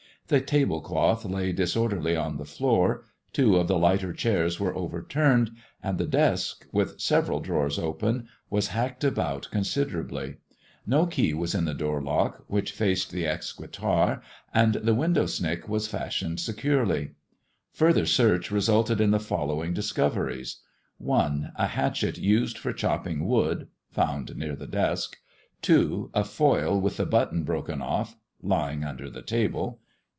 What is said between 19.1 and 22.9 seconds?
the following discoveries:— 1. A hatchet used for